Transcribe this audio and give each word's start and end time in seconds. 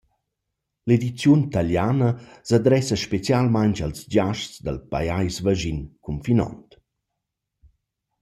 L’ediziun 0.87 1.41
taliana 1.53 2.09
s’adressa 2.47 2.95
specialmaing 3.05 3.77
als 3.85 3.99
giasts 4.13 4.57
dal 4.65 4.79
pajais 4.91 5.35
vaschin 5.45 5.79
cunfinont. 6.03 6.69